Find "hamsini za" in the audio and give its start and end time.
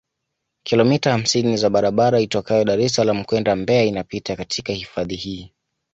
1.11-1.69